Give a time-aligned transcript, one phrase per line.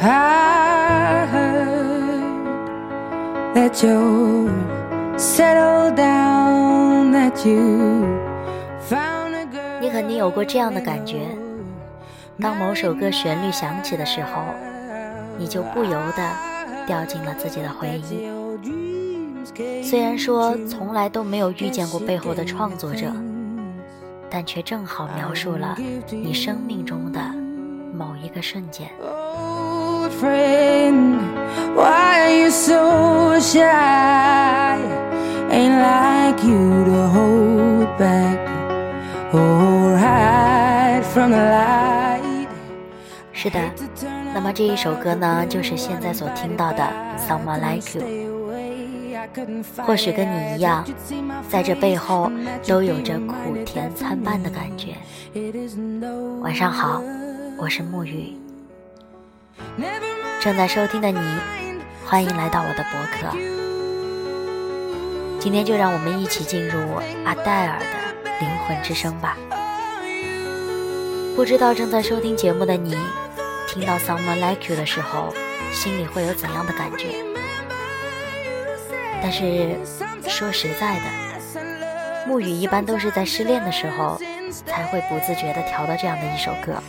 [0.00, 1.28] Heard
[3.52, 4.48] that you
[5.16, 8.06] settled down, that you
[8.88, 9.80] found a girl.
[9.80, 11.26] 你肯定有过这样的感觉：
[12.40, 14.40] 当某首歌旋律响起的时候，
[15.36, 16.30] 你就不由得
[16.86, 18.28] 掉进了自己的回忆。
[19.82, 23.10] 虽然说从来都没有遇见过背后的创作者，
[24.30, 25.76] 但却正好描述了
[26.08, 27.20] 你生命中的
[27.92, 28.88] 某一个瞬间。
[30.10, 31.20] Friend,
[31.76, 34.78] why you so shy?
[35.50, 38.38] Ain't like you to hold back
[43.32, 43.60] 是的，
[44.34, 46.82] 那么这一首歌呢，就是现在所听到的
[47.28, 48.02] 《Someone Like You》。
[49.84, 50.84] 或许跟你一样，
[51.48, 52.32] 在这背后
[52.66, 54.94] 都有着苦甜参半的感觉。
[56.40, 57.02] 晚上好，
[57.58, 58.34] 我是沐雨。
[60.40, 61.18] 正在收听的你，
[62.06, 63.36] 欢迎来到我的博客。
[65.40, 66.78] 今天就让我们一起进入
[67.24, 69.36] 阿黛尔的灵魂之声吧。
[71.36, 72.96] 不知道正在收听节目的你，
[73.68, 75.32] 听到《Someone Like You》的时候，
[75.72, 77.24] 心里会有怎样的感觉？
[79.22, 79.76] 但是
[80.28, 81.60] 说实在的，
[82.28, 84.20] 沐雨一般都是在失恋的时候，
[84.66, 86.82] 才会不自觉地调到这样的一首歌。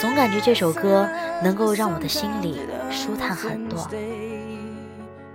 [0.00, 1.08] 总感觉这首歌
[1.42, 3.88] 能够让我的心里舒坦很多。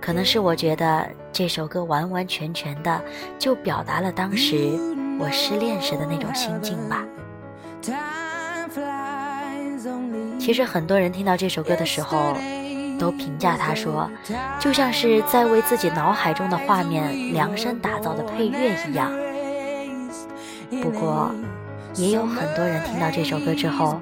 [0.00, 3.00] 可能是我觉得这首歌完完全全的
[3.38, 4.56] 就表达了当时
[5.18, 7.04] 我失恋时的那种心境吧。
[10.38, 12.34] 其实很多人听到这首歌的时候，
[12.98, 14.10] 都评价他说，
[14.58, 19.12] 就像是在为自己脑海中的画面量身打造的配乐一样。
[20.82, 21.30] 不过，
[21.94, 24.00] 也有很多人听到这首歌之后，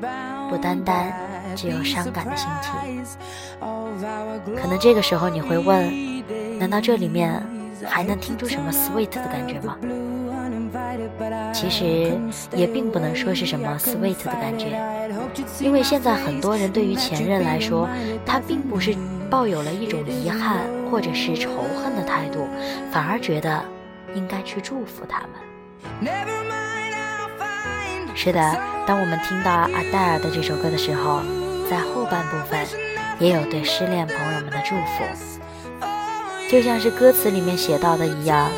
[0.50, 1.14] 不单单
[1.54, 2.72] 只有伤感的心情。
[4.60, 5.88] 可能这个时候你会问，
[6.58, 7.40] 难道这里面
[7.86, 9.76] 还能听出什么 sweet 的感觉吗？
[11.52, 12.18] 其实
[12.54, 14.80] 也并不能说是什么 sweet 的感觉，
[15.60, 17.88] 因为现在很多人对于前任来说，
[18.26, 18.94] 他并不是
[19.30, 20.60] 抱有了一种遗憾
[20.90, 21.50] 或者是仇
[21.82, 22.48] 恨的态度，
[22.90, 23.62] 反而觉得
[24.14, 25.30] 应该去祝福他们。
[28.14, 28.58] 是的，
[28.90, 31.22] 当我们听到阿黛尔的这首歌的时候，
[31.70, 32.66] 在后半部分
[33.20, 35.86] 也有对失恋朋友们的祝福，
[36.50, 38.50] 就像是歌词里面写到的一样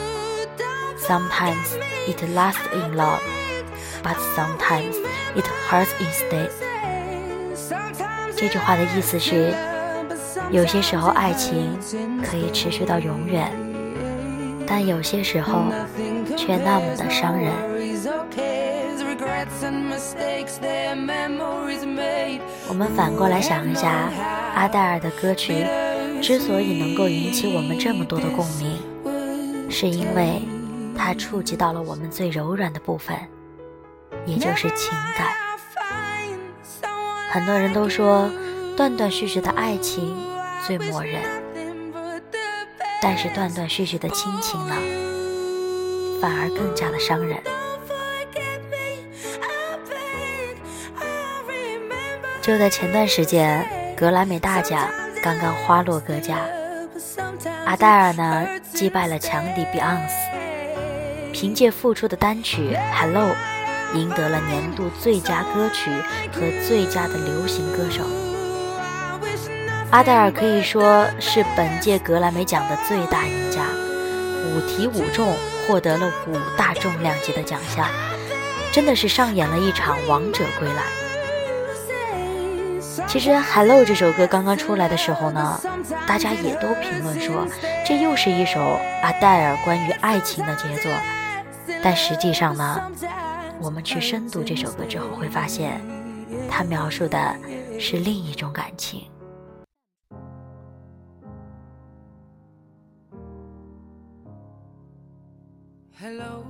[0.97, 1.77] ：Sometimes
[2.09, 3.21] it lasts in love,
[4.03, 4.97] but sometimes
[5.35, 6.49] it hurts instead。
[8.35, 9.53] 这句话的意思是，
[10.51, 11.79] 有些时候爱情
[12.25, 13.53] 可以持续到永远，
[14.67, 15.67] 但有些时候
[16.39, 17.53] 却那么的伤人。
[22.69, 24.09] 我们反过来想一下，
[24.55, 25.67] 阿黛尔的歌曲
[26.23, 28.79] 之所以能够引起我们这么多的共鸣，
[29.71, 30.43] 是因为
[30.97, 33.17] 它触及到了我们最柔软的部分，
[34.27, 35.29] 也就是情感。
[37.31, 38.31] 很多人都说，
[38.77, 40.17] 断断续续的爱情
[40.67, 41.21] 最磨人，
[43.01, 44.77] 但是断断续续的亲情呢，
[46.21, 47.37] 反而更加的伤人。
[52.43, 53.65] 就在前段时间，
[53.97, 54.89] 格莱美大奖
[55.23, 56.39] 刚刚花落各家，
[57.65, 58.45] 阿黛尔呢
[58.75, 60.11] 击败了强敌 Beyonce，
[61.33, 63.31] 凭借复出的单曲《Hello》，
[63.97, 65.93] 赢得了年度最佳歌曲
[66.33, 68.03] 和最佳的流行歌手。
[69.93, 73.61] 阿黛尔可以说是本届格莱美奖的最大赢家，
[74.49, 75.33] 五提五中，
[75.69, 77.87] 获得了五大重量级的奖项，
[78.73, 80.83] 真的是上演了一场王者归来。
[83.09, 85.59] 其实《Hello》这首歌刚刚出来的时候呢，
[86.07, 87.47] 大家也都评论说，
[87.87, 88.61] 这又是一首
[89.03, 90.93] 阿黛尔关于爱情的杰作。
[91.83, 92.91] 但实际上呢，
[93.61, 95.81] 我们去深读这首歌之后，会发现，
[96.51, 97.35] 它描述的
[97.81, 99.05] 是另一种感情。
[105.99, 106.45] Hello,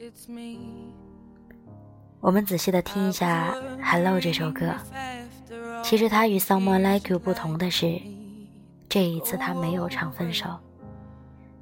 [0.00, 1.05] it's me.
[2.26, 4.74] 我们仔细的听一下《Hello》这首歌，
[5.84, 8.02] 其实它与《Someone Like You》不同的是，
[8.88, 10.58] 这一次他没有唱分手，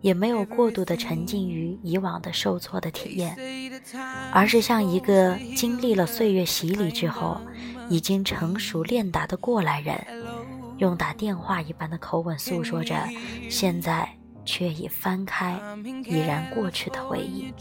[0.01, 3.37] 也没有过度的沉浸于以往的受挫的体验，
[4.33, 7.39] 而是像一个经历了岁月洗礼之后，
[7.91, 10.03] 已经成熟练达的过来人，
[10.79, 12.97] 用打电话一般的口吻诉说着
[13.51, 14.09] 现在
[14.47, 15.61] 却已翻开、
[16.07, 17.53] 已然过去的回忆。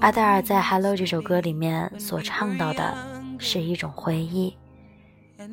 [0.00, 2.96] 阿黛尔在《Hello》这首歌里面所唱到的，
[3.38, 4.56] 是一种回忆，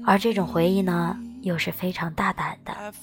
[0.05, 2.93] 而这种回忆呢，又是非常大胆的，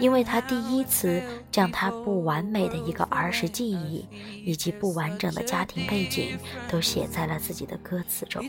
[0.00, 4.06] 因为他第一次将他不完美的一个儿时记忆
[4.44, 6.38] 以及不完整的家庭背景
[6.68, 8.44] 都写在了自己的歌词中，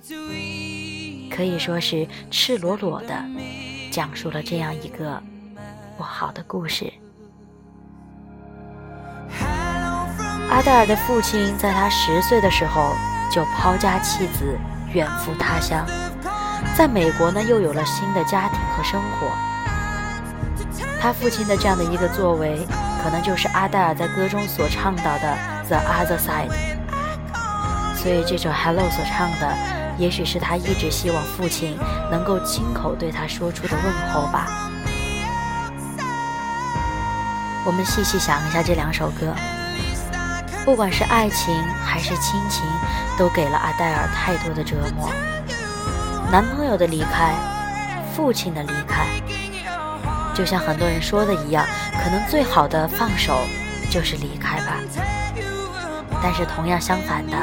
[1.30, 3.26] 可以说是赤裸裸的
[3.92, 5.22] 讲述了这样一个
[5.98, 6.92] 不好的故事。
[10.50, 12.96] 阿黛尔的父亲在他十岁的时候
[13.32, 14.58] 就抛家弃子，
[14.92, 15.86] 远赴他乡，
[16.76, 19.28] 在美国呢又有了新的家庭和生活。
[21.00, 22.68] 他父亲的这样的一个作为，
[23.04, 25.38] 可能就是阿黛尔在歌中所倡导的
[25.68, 26.52] The Other Side。
[27.96, 29.56] 所以这首 Hello 所唱的，
[29.98, 31.78] 也许是他一直希望父亲
[32.10, 34.48] 能够亲口对他说出的问候吧。
[37.66, 39.34] 我们细细想一下这两首歌。
[40.70, 41.52] 不管是爱情
[41.84, 42.64] 还是亲情，
[43.18, 45.10] 都给了阿黛尔太多的折磨。
[46.32, 47.34] 男朋友的离开，
[48.14, 49.08] 父亲的离开，
[50.32, 53.36] 就像很多人说的一样，可能最好的放手
[53.90, 54.80] 就是离开吧。
[56.22, 57.36] 但是同样相反的，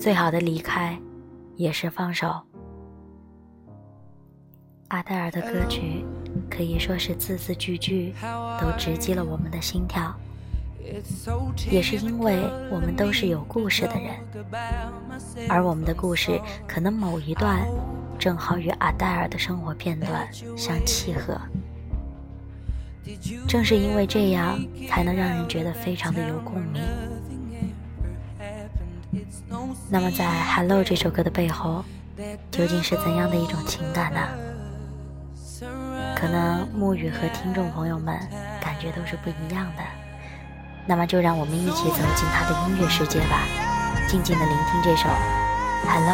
[0.00, 0.98] 最好的离开
[1.56, 2.40] 也是放手。
[4.88, 6.02] 阿黛尔的歌曲
[6.50, 8.14] 可以说是字字句句
[8.58, 10.10] 都直击了我们的心跳。
[11.70, 12.38] 也是因为
[12.70, 14.12] 我们都是有故事的人，
[15.48, 17.66] 而我们的故事可能某一段
[18.18, 21.40] 正好与阿黛尔的生活片段相契合。
[23.46, 24.58] 正是因为这样，
[24.88, 26.82] 才能让人觉得非常的有共鸣。
[29.88, 30.24] 那么，在
[30.56, 31.84] 《Hello》这首歌的背后，
[32.50, 34.20] 究竟是怎样的一种情感呢？
[36.16, 38.18] 可能沐雨和听众朋友们
[38.60, 40.03] 感觉都是不一样的。
[40.86, 43.42] 那么就让我们一起走进他的音乐世界吧，
[44.08, 45.08] 静静的聆听这首
[45.88, 46.12] 《Hello》。